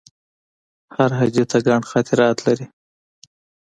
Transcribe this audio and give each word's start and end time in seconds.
هر 0.95 1.09
حاجي 1.17 1.43
ته 1.51 1.57
ګڼ 1.67 1.81
خاطرات 1.91 2.37
لري. 2.47 2.65